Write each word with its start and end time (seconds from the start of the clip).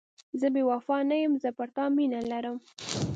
زه 0.39 0.47
بې 0.53 0.61
وفا 0.71 0.97
نه 1.09 1.15
یم، 1.21 1.33
زه 1.43 1.49
پر 1.57 1.69
تا 1.75 1.85
مینه 1.95 2.19
لرم. 2.31 2.57